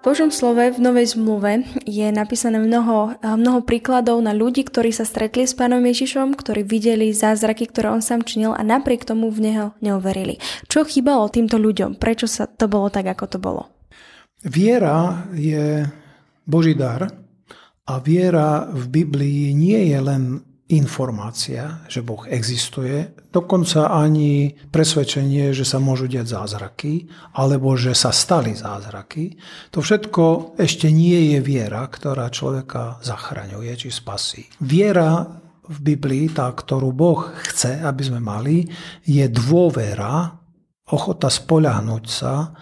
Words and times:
Božom 0.00 0.32
slove 0.32 0.64
v 0.72 0.80
Novej 0.80 1.12
zmluve 1.12 1.60
je 1.84 2.08
napísané 2.08 2.56
mnoho, 2.56 3.20
mnoho 3.20 3.60
príkladov 3.60 4.16
na 4.24 4.32
ľudí, 4.32 4.64
ktorí 4.64 4.96
sa 4.96 5.04
stretli 5.04 5.44
s 5.44 5.52
Pánom 5.52 5.84
Ježišom, 5.84 6.40
ktorí 6.40 6.64
videli 6.64 7.12
zázraky, 7.12 7.68
ktoré 7.68 7.92
on 7.92 8.00
sám 8.00 8.24
činil 8.24 8.56
a 8.56 8.64
napriek 8.64 9.04
tomu 9.04 9.28
v 9.28 9.52
neho 9.52 9.66
neuverili. 9.84 10.40
Čo 10.72 10.88
chýbalo 10.88 11.28
týmto 11.28 11.60
ľuďom? 11.60 12.00
Prečo 12.00 12.24
sa 12.24 12.48
to 12.48 12.64
bolo 12.64 12.88
tak, 12.88 13.12
ako 13.12 13.24
to 13.28 13.36
bolo? 13.36 13.62
Viera 14.40 15.28
je 15.36 15.84
Boží 16.48 16.72
dar 16.72 17.04
a 17.84 17.92
viera 18.00 18.72
v 18.72 18.84
Biblii 18.88 19.52
nie 19.52 19.92
je 19.92 19.98
len 20.00 20.40
informácia, 20.70 21.82
že 21.90 22.00
Boh 22.06 22.22
existuje, 22.30 23.10
dokonca 23.34 23.90
ani 23.90 24.54
presvedčenie, 24.70 25.50
že 25.50 25.66
sa 25.66 25.82
môžu 25.82 26.06
diať 26.06 26.38
zázraky, 26.38 27.10
alebo 27.34 27.74
že 27.74 27.90
sa 27.94 28.14
stali 28.14 28.54
zázraky. 28.54 29.34
To 29.74 29.82
všetko 29.82 30.54
ešte 30.62 30.86
nie 30.94 31.34
je 31.34 31.38
viera, 31.42 31.82
ktorá 31.90 32.30
človeka 32.30 33.02
zachraňuje 33.02 33.72
či 33.74 33.90
spasí. 33.90 34.46
Viera 34.62 35.26
v 35.70 35.78
Biblii, 35.82 36.30
tá, 36.30 36.50
ktorú 36.50 36.94
Boh 36.94 37.30
chce, 37.46 37.82
aby 37.82 38.02
sme 38.06 38.22
mali, 38.22 38.66
je 39.06 39.26
dôvera, 39.26 40.38
ochota 40.90 41.30
spoľahnúť 41.30 42.04
sa 42.06 42.54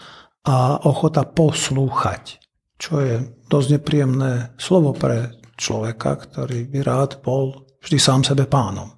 a 0.44 0.80
ochota 0.84 1.24
poslúchať, 1.24 2.40
čo 2.76 3.00
je 3.00 3.24
dosť 3.48 3.68
nepríjemné 3.80 4.32
slovo 4.60 4.92
pre 4.92 5.32
človeka, 5.56 6.24
ktorý 6.28 6.68
by 6.68 6.80
rád 6.84 7.20
bol 7.24 7.67
vždy 7.88 7.98
sám 7.98 8.20
sebe 8.20 8.44
pánom. 8.44 8.92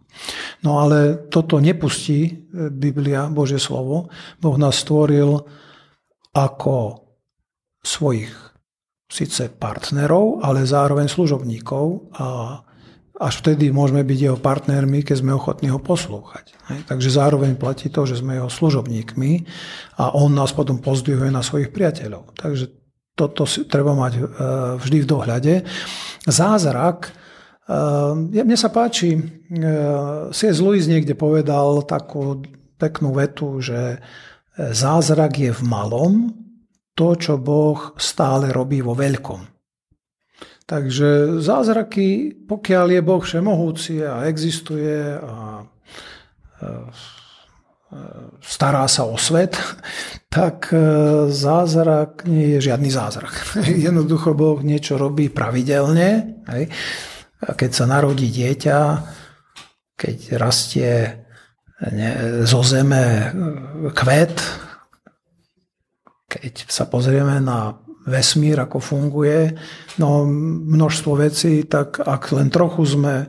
No 0.67 0.83
ale 0.83 1.31
toto 1.31 1.63
nepustí 1.63 2.27
e, 2.27 2.31
Biblia, 2.69 3.31
Božie 3.31 3.63
slovo. 3.63 4.11
Boh 4.43 4.57
nás 4.59 4.83
stvoril 4.83 5.41
ako 6.35 7.07
svojich 7.81 8.29
síce 9.11 9.51
partnerov, 9.51 10.45
ale 10.45 10.69
zároveň 10.69 11.11
služobníkov 11.11 12.15
a 12.19 12.61
až 13.21 13.45
vtedy 13.45 13.69
môžeme 13.69 14.01
byť 14.01 14.19
jeho 14.19 14.39
partnermi, 14.41 15.05
keď 15.05 15.17
sme 15.21 15.37
ochotní 15.37 15.69
ho 15.69 15.77
poslúchať. 15.77 16.57
Takže 16.89 17.13
zároveň 17.13 17.53
platí 17.59 17.93
to, 17.93 18.09
že 18.09 18.25
sme 18.25 18.41
jeho 18.41 18.49
služobníkmi 18.49 19.45
a 20.01 20.17
on 20.17 20.33
nás 20.33 20.57
potom 20.57 20.81
pozdvihuje 20.81 21.29
na 21.29 21.45
svojich 21.45 21.69
priateľov. 21.69 22.33
Takže 22.39 22.73
toto 23.13 23.45
si 23.45 23.69
treba 23.69 23.93
mať 23.93 24.13
e, 24.17 24.21
vždy 24.81 24.99
v 25.05 25.11
dohľade. 25.11 25.55
Zázrak 26.25 27.13
mne 27.71 28.57
sa 28.59 28.71
páči, 28.75 29.15
ehm, 29.15 30.35
C.S. 30.35 30.59
Lewis 30.59 30.91
niekde 30.91 31.15
povedal 31.15 31.87
takú 31.87 32.43
peknú 32.81 33.13
vetu, 33.13 33.61
že 33.61 33.81
e, 33.95 33.99
zázrak 34.73 35.37
je 35.37 35.53
v 35.53 35.63
malom, 35.69 36.33
to, 36.97 37.15
čo 37.15 37.37
Boh 37.37 37.95
stále 38.01 38.51
robí 38.51 38.81
vo 38.81 38.97
veľkom. 38.97 39.47
Takže 40.65 41.43
zázraky, 41.43 42.35
pokiaľ 42.47 42.87
je 42.99 43.01
Boh 43.03 43.23
všemohúci 43.23 44.03
a 44.03 44.27
existuje 44.27 45.19
a 45.21 45.61
e, 45.61 45.65
e, 46.65 46.69
stará 48.43 48.89
sa 48.89 49.07
o 49.07 49.15
svet, 49.15 49.55
tak 50.37 50.73
zázrak 51.31 52.25
nie 52.27 52.59
je 52.59 52.73
žiadny 52.73 52.91
zázrak. 52.91 53.35
Jednoducho 53.87 54.35
Boh 54.35 54.59
niečo 54.65 54.99
robí 54.99 55.31
pravidelne. 55.31 56.43
Hej 56.51 56.73
keď 57.41 57.71
sa 57.73 57.85
narodí 57.89 58.29
dieťa, 58.29 58.79
keď 59.97 60.17
rastie 60.37 60.93
zo 62.45 62.61
zeme 62.61 63.33
kvet, 63.97 64.37
keď 66.29 66.55
sa 66.69 66.85
pozrieme 66.85 67.41
na 67.41 67.81
vesmír, 68.05 68.61
ako 68.61 68.81
funguje, 68.81 69.57
no 69.97 70.25
množstvo 70.69 71.13
vecí, 71.17 71.65
tak 71.65 72.01
ak 72.01 72.33
len 72.37 72.53
trochu 72.53 72.85
sme 72.97 73.29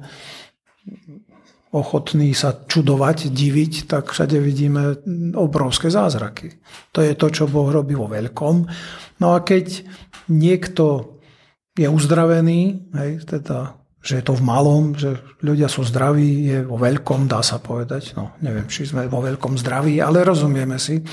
ochotní 1.71 2.35
sa 2.35 2.51
čudovať, 2.51 3.31
diviť, 3.31 3.87
tak 3.87 4.11
všade 4.11 4.35
vidíme 4.43 4.99
obrovské 5.39 5.87
zázraky. 5.87 6.59
To 6.91 6.99
je 6.99 7.15
to, 7.15 7.27
čo 7.31 7.47
Boh 7.47 7.71
robí 7.71 7.95
vo 7.95 8.11
veľkom. 8.11 8.67
No 9.23 9.27
a 9.31 9.39
keď 9.39 9.87
niekto 10.27 11.15
je 11.79 11.87
uzdravený, 11.87 12.91
hej, 12.91 13.23
teda 13.23 13.79
že 14.01 14.17
je 14.17 14.23
to 14.25 14.33
v 14.33 14.43
malom, 14.43 14.97
že 14.97 15.21
ľudia 15.45 15.69
sú 15.69 15.85
zdraví, 15.85 16.49
je 16.49 16.59
vo 16.65 16.81
veľkom, 16.81 17.29
dá 17.29 17.45
sa 17.45 17.61
povedať. 17.61 18.17
No, 18.17 18.33
neviem, 18.41 18.65
či 18.65 18.89
sme 18.89 19.05
vo 19.05 19.21
veľkom 19.21 19.61
zdraví, 19.61 20.01
ale 20.01 20.25
rozumieme 20.25 20.81
si. 20.81 20.97
E, 20.97 21.05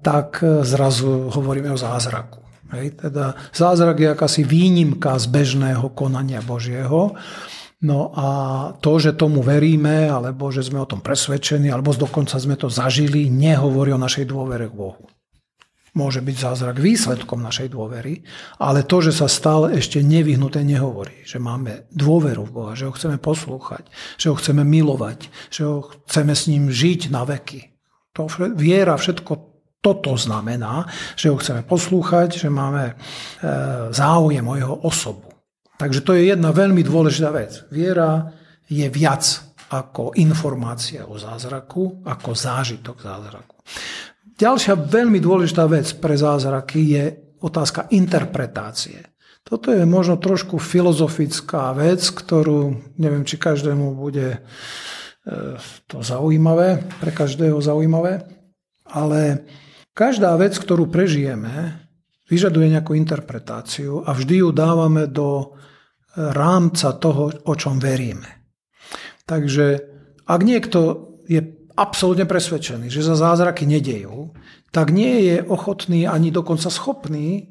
tak 0.00 0.40
zrazu 0.64 1.28
hovoríme 1.28 1.68
o 1.68 1.78
zázraku. 1.78 2.40
Hej, 2.72 2.98
teda 2.98 3.36
zázrak 3.52 4.00
je 4.00 4.08
akási 4.10 4.42
výnimka 4.42 5.14
z 5.20 5.28
bežného 5.30 5.92
konania 5.92 6.42
Božieho. 6.42 7.14
No 7.84 8.10
a 8.16 8.28
to, 8.80 8.96
že 8.96 9.14
tomu 9.14 9.44
veríme, 9.44 10.08
alebo 10.08 10.48
že 10.48 10.64
sme 10.64 10.80
o 10.80 10.88
tom 10.88 11.04
presvedčení, 11.04 11.68
alebo 11.68 11.92
dokonca 11.92 12.40
sme 12.40 12.56
to 12.56 12.72
zažili, 12.72 13.28
nehovorí 13.28 13.92
o 13.92 14.00
našej 14.00 14.24
dôvere 14.24 14.72
k 14.72 14.74
Bohu 14.74 15.04
môže 15.96 16.20
byť 16.20 16.36
zázrak 16.36 16.76
výsledkom 16.76 17.40
našej 17.40 17.72
dôvery, 17.72 18.20
ale 18.60 18.84
to, 18.84 19.00
že 19.00 19.16
sa 19.16 19.26
stal, 19.26 19.72
ešte 19.72 20.04
nevyhnuté 20.04 20.60
nehovorí. 20.60 21.24
Že 21.24 21.40
máme 21.40 21.72
dôveru 21.90 22.44
v 22.46 22.54
Boha, 22.54 22.72
že 22.76 22.84
ho 22.84 22.92
chceme 22.92 23.16
poslúchať, 23.16 23.88
že 24.20 24.28
ho 24.28 24.36
chceme 24.36 24.60
milovať, 24.62 25.32
že 25.48 25.64
ho 25.64 25.88
chceme 26.06 26.36
s 26.36 26.52
ním 26.52 26.68
žiť 26.68 27.08
na 27.08 27.24
veky. 27.24 27.72
To 28.12 28.28
viera 28.52 28.94
všetko 28.94 29.56
toto 29.80 30.18
znamená, 30.18 30.84
že 31.16 31.32
ho 31.32 31.40
chceme 31.40 31.64
poslúchať, 31.64 32.36
že 32.42 32.48
máme 32.50 32.90
e, 32.90 32.94
záujem 33.94 34.42
o 34.42 34.58
jeho 34.58 34.76
osobu. 34.82 35.30
Takže 35.76 36.00
to 36.02 36.16
je 36.16 36.32
jedna 36.32 36.50
veľmi 36.50 36.82
dôležitá 36.82 37.30
vec. 37.30 37.64
Viera 37.70 38.34
je 38.66 38.88
viac 38.90 39.22
ako 39.70 40.14
informácia 40.18 41.06
o 41.06 41.18
zázraku, 41.18 42.02
ako 42.02 42.30
zážitok 42.34 42.96
zázraku. 42.98 43.54
Ďalšia 44.36 44.76
veľmi 44.76 45.16
dôležitá 45.16 45.64
vec 45.64 45.88
pre 45.96 46.12
zázraky 46.12 46.80
je 46.92 47.04
otázka 47.40 47.88
interpretácie. 47.88 49.00
Toto 49.46 49.70
je 49.72 49.86
možno 49.86 50.18
trošku 50.18 50.58
filozofická 50.58 51.72
vec, 51.72 52.02
ktorú 52.02 52.74
neviem, 52.98 53.22
či 53.22 53.38
každému 53.38 53.94
bude 53.94 54.36
e, 54.36 54.38
to 55.86 56.02
zaujímavé, 56.02 56.82
pre 56.98 57.14
každého 57.14 57.56
zaujímavé, 57.62 58.26
ale 58.90 59.46
každá 59.94 60.34
vec, 60.34 60.58
ktorú 60.58 60.90
prežijeme, 60.90 61.86
vyžaduje 62.26 62.74
nejakú 62.74 62.98
interpretáciu 62.98 64.02
a 64.02 64.10
vždy 64.12 64.42
ju 64.42 64.48
dávame 64.50 65.06
do 65.06 65.54
rámca 66.16 66.96
toho, 66.96 67.30
o 67.44 67.54
čom 67.54 67.78
veríme. 67.78 68.50
Takže 69.28 69.66
ak 70.26 70.40
niekto 70.42 70.78
je 71.30 71.44
absolútne 71.76 72.24
presvedčený, 72.24 72.88
že 72.88 73.04
sa 73.04 73.14
zázraky 73.14 73.68
nedejú, 73.68 74.25
tak 74.76 74.92
nie 74.92 75.24
je 75.24 75.36
ochotný 75.40 76.04
ani 76.04 76.28
dokonca 76.28 76.68
schopný 76.68 77.48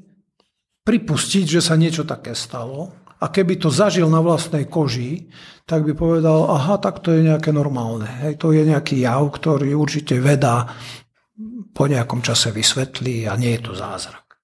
pripustiť, 0.86 1.58
že 1.58 1.62
sa 1.66 1.74
niečo 1.74 2.06
také 2.06 2.38
stalo. 2.38 2.94
A 3.18 3.34
keby 3.34 3.58
to 3.58 3.74
zažil 3.74 4.06
na 4.06 4.22
vlastnej 4.22 4.70
koži, 4.70 5.34
tak 5.66 5.82
by 5.90 5.98
povedal, 5.98 6.46
aha, 6.54 6.78
tak 6.78 7.02
to 7.02 7.10
je 7.10 7.26
nejaké 7.26 7.50
normálne. 7.50 8.06
Hej, 8.06 8.38
to 8.38 8.54
je 8.54 8.62
nejaký 8.62 9.02
jav, 9.02 9.26
ktorý 9.26 9.74
určite 9.74 10.22
veda 10.22 10.70
po 11.74 11.90
nejakom 11.90 12.22
čase 12.22 12.54
vysvetlí 12.54 13.26
a 13.26 13.34
nie 13.34 13.58
je 13.58 13.62
to 13.66 13.74
zázrak. 13.74 14.38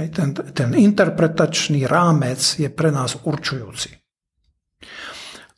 Hej, 0.00 0.06
ten, 0.16 0.32
ten 0.32 0.72
interpretačný 0.72 1.84
rámec 1.84 2.40
je 2.56 2.72
pre 2.72 2.88
nás 2.88 3.20
určujúci. 3.20 3.92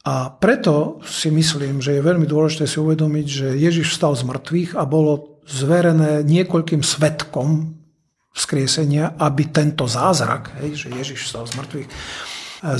A 0.02 0.34
preto 0.34 0.99
si 1.06 1.31
myslím, 1.31 1.78
že 1.78 1.94
je 1.94 2.02
veľmi 2.02 2.26
dôležité 2.26 2.66
si 2.66 2.82
uvedomiť, 2.82 3.26
že 3.26 3.49
Ježiš 3.54 3.94
vstal 3.94 4.19
z 4.19 4.26
mŕtvych 4.26 4.70
a 4.75 4.82
bolo 4.82 5.38
zverené 5.46 6.26
niekoľkým 6.26 6.82
svetkom 6.82 7.78
vzkriesenia, 8.34 9.14
aby 9.14 9.54
tento 9.54 9.87
zázrak, 9.87 10.58
hej, 10.58 10.75
že 10.75 10.88
Ježiš 10.90 11.31
vstal 11.31 11.44
z 11.46 11.54
mŕtvych, 11.54 11.88
e, 11.88 11.93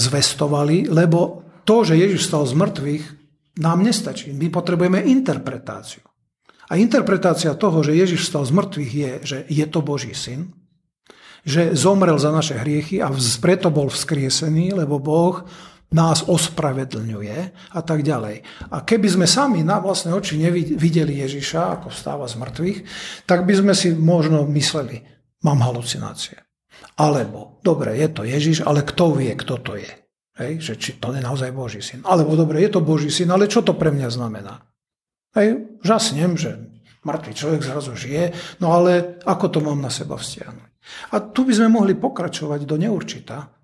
zvestovali, 0.03 0.91
lebo 0.91 1.47
to, 1.63 1.87
že 1.87 1.95
Ježiš 1.95 2.27
vstal 2.27 2.43
z 2.43 2.55
mŕtvych, 2.59 3.05
nám 3.63 3.85
nestačí. 3.85 4.33
My 4.33 4.49
potrebujeme 4.49 5.05
interpretáciu. 5.05 6.03
A 6.73 6.81
interpretácia 6.81 7.53
toho, 7.53 7.85
že 7.85 7.93
Ježiš 7.93 8.33
vstal 8.33 8.49
z 8.49 8.53
mŕtvych 8.57 8.93
je, 8.97 9.13
že 9.23 9.39
je 9.47 9.67
to 9.69 9.85
Boží 9.85 10.17
syn, 10.17 10.57
že 11.45 11.77
zomrel 11.77 12.17
za 12.17 12.33
naše 12.33 12.57
hriechy 12.57 13.03
a 13.03 13.13
preto 13.43 13.69
bol 13.69 13.93
vzkriesený, 13.93 14.73
lebo 14.73 15.03
Boh 15.03 15.45
nás 15.93 16.25
ospravedlňuje 16.25 17.37
a 17.77 17.81
tak 17.85 18.03
ďalej. 18.03 18.43
A 18.73 18.83
keby 18.83 19.09
sme 19.09 19.27
sami 19.29 19.61
na 19.61 19.79
vlastné 19.79 20.13
oči 20.13 20.41
nevideli 20.41 21.21
Ježiša, 21.21 21.81
ako 21.81 21.93
vstáva 21.93 22.27
z 22.27 22.41
mŕtvych, 22.41 22.79
tak 23.29 23.45
by 23.45 23.55
sme 23.57 23.73
si 23.77 23.93
možno 23.93 24.49
mysleli, 24.49 25.05
mám 25.45 25.61
halucinácie. 25.61 26.41
Alebo, 26.97 27.61
dobre, 27.65 27.97
je 27.97 28.09
to 28.09 28.23
Ježiš, 28.25 28.65
ale 28.65 28.85
kto 28.85 29.17
vie, 29.17 29.33
kto 29.33 29.61
to 29.61 29.77
je? 29.77 29.93
Hej, 30.33 30.53
že 30.65 30.75
či 30.81 30.91
to 30.97 31.13
je 31.13 31.21
naozaj 31.21 31.53
Boží 31.53 31.85
syn. 31.85 32.01
Alebo 32.09 32.33
dobre, 32.33 32.65
je 32.65 32.73
to 32.73 32.81
Boží 32.81 33.13
syn, 33.13 33.29
ale 33.29 33.53
čo 33.53 33.61
to 33.61 33.77
pre 33.77 33.93
mňa 33.93 34.09
znamená? 34.09 34.65
Hej, 35.37 35.81
žasnem, 35.85 36.41
že 36.41 36.73
mŕtvý 37.05 37.33
človek 37.37 37.61
zrazu 37.61 37.93
žije, 37.93 38.33
no 38.65 38.73
ale 38.73 39.21
ako 39.29 39.47
to 39.53 39.59
mám 39.61 39.81
na 39.85 39.93
seba 39.93 40.17
vzťahnuť? 40.17 40.71
A 41.13 41.21
tu 41.21 41.47
by 41.47 41.53
sme 41.53 41.69
mohli 41.69 41.95
pokračovať 41.95 42.65
do 42.65 42.77
neurčita, 42.81 43.62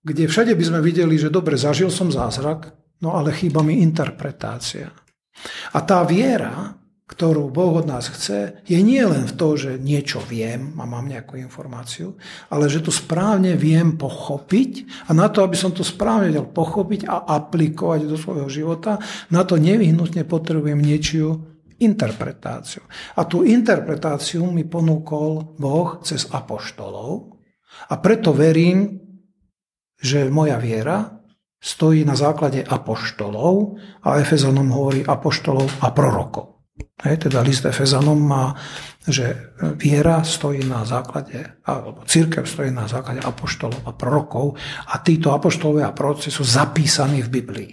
kde 0.00 0.28
všade 0.28 0.52
by 0.56 0.64
sme 0.64 0.80
videli, 0.80 1.20
že 1.20 1.32
dobre, 1.32 1.60
zažil 1.60 1.92
som 1.92 2.08
zázrak, 2.08 2.72
no 3.04 3.16
ale 3.16 3.36
chýba 3.36 3.60
mi 3.60 3.84
interpretácia. 3.84 4.92
A 5.72 5.78
tá 5.84 6.04
viera, 6.04 6.76
ktorú 7.10 7.50
Boh 7.50 7.82
od 7.82 7.90
nás 7.90 8.06
chce, 8.06 8.62
je 8.70 8.78
nie 8.78 9.02
len 9.02 9.26
v 9.26 9.34
to, 9.34 9.58
že 9.58 9.82
niečo 9.82 10.22
viem 10.22 10.78
a 10.78 10.86
mám 10.86 11.10
nejakú 11.10 11.34
informáciu, 11.42 12.14
ale 12.46 12.70
že 12.70 12.86
to 12.86 12.94
správne 12.94 13.58
viem 13.58 13.98
pochopiť 13.98 15.04
a 15.08 15.16
na 15.16 15.26
to, 15.26 15.42
aby 15.42 15.58
som 15.58 15.74
to 15.74 15.82
správne 15.82 16.30
vedel 16.30 16.46
pochopiť 16.46 17.10
a 17.10 17.26
aplikovať 17.34 18.06
do 18.06 18.14
svojho 18.14 18.46
života, 18.46 19.02
na 19.34 19.42
to 19.42 19.58
nevyhnutne 19.58 20.22
potrebujem 20.22 20.78
niečiu 20.78 21.50
interpretáciu. 21.82 22.86
A 23.18 23.26
tú 23.26 23.42
interpretáciu 23.42 24.46
mi 24.46 24.62
ponúkol 24.68 25.58
Boh 25.58 25.98
cez 26.06 26.30
apoštolov 26.30 27.34
a 27.90 27.94
preto 27.98 28.30
verím, 28.30 29.09
že 30.00 30.32
moja 30.32 30.56
viera 30.56 31.20
stojí 31.60 32.08
na 32.08 32.16
základe 32.16 32.64
apoštolov 32.64 33.76
a 34.00 34.16
Efezanom 34.16 34.72
hovorí 34.72 35.04
apoštolov 35.04 35.84
a 35.84 35.92
prorokov. 35.92 36.60
Hej, 37.04 37.28
teda 37.28 37.44
list 37.44 37.64
Efezanom 37.68 38.16
má, 38.16 38.56
že 39.04 39.56
viera 39.76 40.24
stojí 40.24 40.64
na 40.64 40.84
základe, 40.84 41.60
alebo 41.64 42.04
církev 42.04 42.48
stojí 42.48 42.72
na 42.72 42.88
základe 42.88 43.20
apoštolov 43.20 43.84
a 43.84 43.92
prorokov 43.92 44.56
a 44.88 45.00
títo 45.04 45.32
apoštolovia 45.32 45.92
a 45.92 45.96
proroci 45.96 46.32
sú 46.32 46.44
zapísaní 46.44 47.20
v 47.24 47.32
Biblii. 47.32 47.72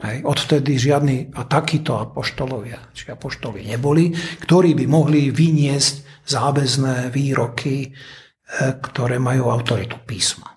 Hej, 0.00 0.24
odvtedy 0.24 0.80
žiadni 0.80 1.36
a 1.36 1.44
takíto 1.44 2.00
apoštolovia, 2.00 2.96
či 2.96 3.12
apoštoli 3.12 3.68
neboli, 3.68 4.16
ktorí 4.40 4.72
by 4.72 4.84
mohli 4.88 5.28
vyniesť 5.28 6.24
záväzné 6.24 7.12
výroky, 7.12 7.92
eh, 7.92 7.92
ktoré 8.80 9.20
majú 9.20 9.52
autoritu 9.52 10.00
písma. 10.08 10.51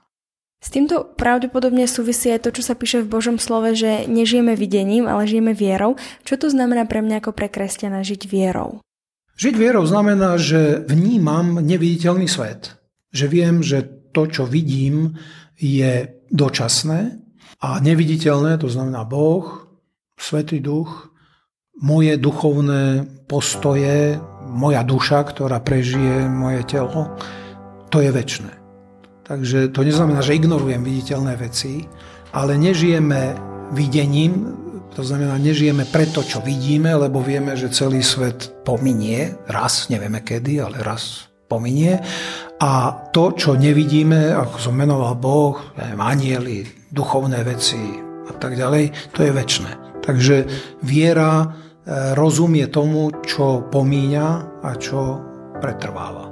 S 0.66 0.74
týmto 0.74 1.06
pravdepodobne 1.06 1.86
súvisí 1.86 2.34
aj 2.34 2.50
to, 2.50 2.50
čo 2.58 2.66
sa 2.66 2.74
píše 2.74 3.06
v 3.06 3.12
Božom 3.14 3.38
slove, 3.38 3.78
že 3.78 4.10
nežijeme 4.10 4.58
videním, 4.58 5.06
ale 5.06 5.30
žijeme 5.30 5.54
vierou. 5.54 5.94
Čo 6.26 6.42
to 6.42 6.48
znamená 6.50 6.90
pre 6.90 7.06
mňa 7.06 7.22
ako 7.22 7.38
pre 7.38 7.54
kresťana 7.54 8.02
žiť 8.02 8.26
vierou? 8.26 8.82
Žiť 9.38 9.56
vierou 9.62 9.86
znamená, 9.86 10.42
že 10.42 10.82
vnímam 10.90 11.62
neviditeľný 11.62 12.26
svet. 12.26 12.82
Že 13.14 13.26
viem, 13.30 13.56
že 13.62 13.86
to, 14.10 14.26
čo 14.26 14.50
vidím, 14.50 15.22
je 15.54 16.10
dočasné 16.34 17.14
a 17.62 17.78
neviditeľné, 17.78 18.58
to 18.58 18.66
znamená 18.66 19.06
Boh, 19.06 19.70
Svetý 20.18 20.64
duch, 20.64 21.14
moje 21.84 22.16
duchovné 22.18 23.06
postoje, 23.28 24.18
moja 24.48 24.82
duša, 24.82 25.28
ktorá 25.28 25.60
prežije 25.60 26.26
moje 26.26 26.64
telo, 26.66 27.14
to 27.92 28.00
je 28.00 28.10
väčšie. 28.10 28.65
Takže 29.26 29.74
to 29.74 29.82
neznamená, 29.82 30.22
že 30.22 30.38
ignorujem 30.38 30.86
viditeľné 30.86 31.34
veci, 31.42 31.90
ale 32.30 32.62
nežijeme 32.62 33.34
videním, 33.74 34.54
to 34.94 35.02
znamená, 35.02 35.36
nežijeme 35.42 35.84
preto, 35.90 36.22
čo 36.22 36.40
vidíme, 36.46 36.94
lebo 36.94 37.20
vieme, 37.20 37.58
že 37.58 37.74
celý 37.74 38.06
svet 38.06 38.64
pominie, 38.64 39.34
raz, 39.50 39.90
nevieme 39.90 40.22
kedy, 40.22 40.62
ale 40.62 40.80
raz 40.86 41.28
pominie. 41.50 42.00
A 42.62 42.96
to, 43.12 43.36
čo 43.36 43.60
nevidíme, 43.60 44.32
ako 44.32 44.56
som 44.62 44.78
menoval 44.78 45.18
Boh, 45.20 45.60
neviem, 45.76 46.00
anieli, 46.00 46.58
duchovné 46.94 47.44
veci 47.44 47.82
a 48.30 48.34
tak 48.40 48.56
ďalej, 48.56 49.12
to 49.12 49.26
je 49.26 49.32
väčšie. 49.36 49.70
Takže 50.06 50.36
viera 50.86 51.44
e, 51.44 51.48
rozumie 52.16 52.70
tomu, 52.72 53.12
čo 53.26 53.68
pomíňa 53.68 54.28
a 54.64 54.72
čo 54.80 55.20
pretrváva. 55.60 56.32